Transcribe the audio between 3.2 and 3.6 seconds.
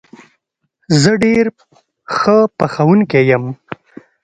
یم